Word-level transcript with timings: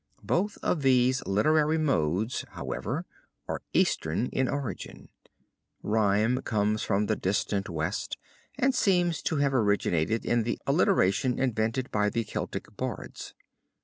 Both 0.23 0.57
of 0.63 0.81
these 0.81 1.23
literary 1.27 1.77
modes, 1.77 2.43
however, 2.53 3.05
are 3.47 3.61
eastern 3.71 4.29
in 4.33 4.47
origin. 4.49 5.09
Rhyme 5.83 6.41
comes 6.41 6.81
from 6.81 7.05
the 7.05 7.15
distant 7.15 7.69
West 7.69 8.17
and 8.57 8.73
seems 8.73 9.21
to 9.21 9.35
have 9.35 9.53
originated 9.53 10.25
in 10.25 10.41
the 10.41 10.57
alliteration 10.65 11.37
invented 11.37 11.91
by 11.91 12.09
the 12.09 12.23
Celtic 12.23 12.75
bards. 12.75 13.35